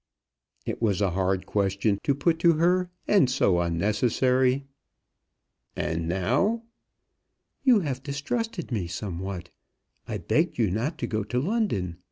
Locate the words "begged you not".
10.17-10.97